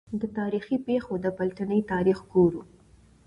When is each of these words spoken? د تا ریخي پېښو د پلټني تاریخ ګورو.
د 0.19 0.21
تا 0.35 0.45
ریخي 0.53 0.77
پېښو 0.87 1.13
د 1.23 1.25
پلټني 1.37 1.79
تاریخ 1.91 2.19
ګورو. 2.31 2.61